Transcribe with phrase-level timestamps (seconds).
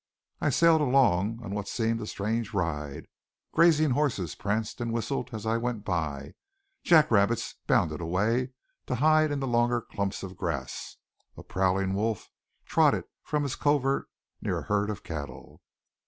[0.39, 3.05] I sailed along on what seemed a strange ride.
[3.51, 6.33] Grazing horses pranced and whistled as I went by;
[6.81, 8.49] jack rabbits bounded away
[8.87, 10.97] to hide in the longer clumps of grass;
[11.37, 12.31] a prowling wolf
[12.65, 14.09] trotted from his covert
[14.41, 15.61] near a herd of cattle.